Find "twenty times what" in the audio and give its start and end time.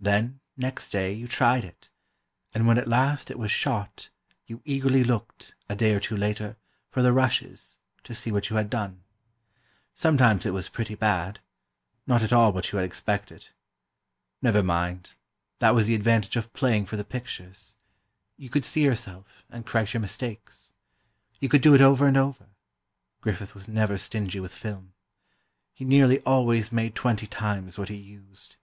26.94-27.90